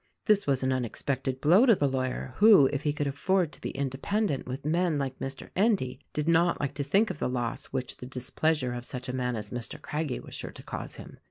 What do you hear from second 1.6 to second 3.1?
to the lawyer, who, if he could